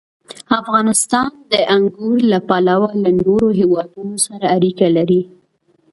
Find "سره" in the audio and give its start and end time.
4.27-4.45